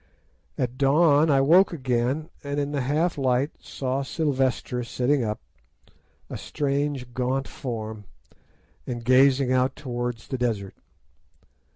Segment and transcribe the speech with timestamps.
[0.57, 5.39] At dawn I woke again, and in the half light saw Silvestre sitting up,
[6.27, 8.05] a strange, gaunt form,
[8.87, 10.73] and gazing out towards the desert.